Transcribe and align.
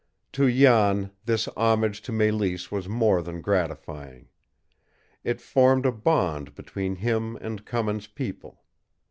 To 0.31 0.51
Jan 0.51 1.11
this 1.25 1.47
homage 1.49 2.01
to 2.01 2.11
Mélisse 2.11 2.71
was 2.71 2.89
more 2.89 3.21
than 3.21 3.39
gratifying. 3.39 4.29
It 5.23 5.39
formed 5.39 5.85
a 5.85 5.91
bond 5.91 6.55
between 6.55 6.95
him 6.95 7.35
and 7.35 7.63
Cummins' 7.65 8.07
people. 8.07 8.63